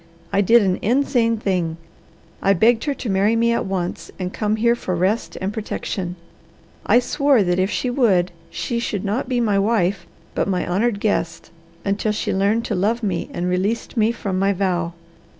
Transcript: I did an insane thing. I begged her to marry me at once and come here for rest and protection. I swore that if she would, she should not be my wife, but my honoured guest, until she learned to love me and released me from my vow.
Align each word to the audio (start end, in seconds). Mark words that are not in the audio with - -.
I 0.33 0.41
did 0.41 0.63
an 0.63 0.79
insane 0.81 1.37
thing. 1.37 1.77
I 2.41 2.53
begged 2.53 2.85
her 2.85 2.93
to 2.95 3.07
marry 3.07 3.35
me 3.35 3.51
at 3.51 3.67
once 3.67 4.09
and 4.17 4.33
come 4.33 4.55
here 4.55 4.73
for 4.73 4.95
rest 4.95 5.37
and 5.39 5.53
protection. 5.53 6.15
I 6.87 6.97
swore 6.97 7.43
that 7.43 7.59
if 7.59 7.69
she 7.69 7.91
would, 7.91 8.31
she 8.49 8.79
should 8.79 9.05
not 9.05 9.29
be 9.29 9.39
my 9.39 9.59
wife, 9.59 10.07
but 10.33 10.47
my 10.47 10.67
honoured 10.67 10.99
guest, 11.01 11.51
until 11.85 12.13
she 12.13 12.33
learned 12.33 12.65
to 12.65 12.73
love 12.73 13.03
me 13.03 13.29
and 13.31 13.47
released 13.47 13.95
me 13.95 14.11
from 14.11 14.39
my 14.39 14.53
vow. 14.53 14.93